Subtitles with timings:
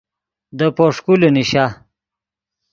[0.57, 1.65] دے پوݰکولے نیشا